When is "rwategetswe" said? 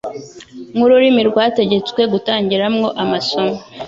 1.29-2.01